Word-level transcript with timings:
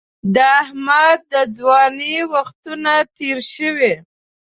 د 0.33 0.35
احمد 0.61 1.19
د 1.33 1.33
ځوانۍ 1.57 2.15
وختونه 2.33 2.93
تېر 3.17 3.37
شوي. 3.53 3.93